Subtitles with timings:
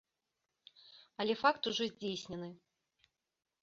[1.25, 2.49] Але факт ужо здзейснены.